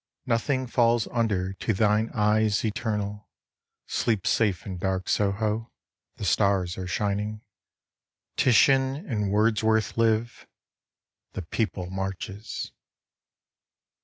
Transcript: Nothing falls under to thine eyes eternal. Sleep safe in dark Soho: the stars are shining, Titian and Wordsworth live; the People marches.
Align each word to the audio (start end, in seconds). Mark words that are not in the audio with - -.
Nothing 0.25 0.65
falls 0.65 1.07
under 1.11 1.53
to 1.53 1.73
thine 1.75 2.09
eyes 2.15 2.65
eternal. 2.65 3.29
Sleep 3.85 4.25
safe 4.25 4.65
in 4.65 4.79
dark 4.79 5.07
Soho: 5.07 5.71
the 6.15 6.25
stars 6.25 6.75
are 6.75 6.87
shining, 6.87 7.41
Titian 8.35 8.95
and 9.07 9.29
Wordsworth 9.29 9.95
live; 9.99 10.47
the 11.33 11.43
People 11.43 11.91
marches. 11.91 12.71